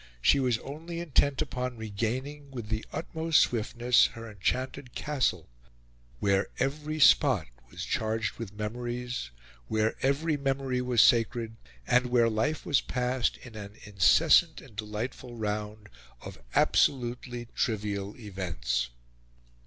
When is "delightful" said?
14.75-15.35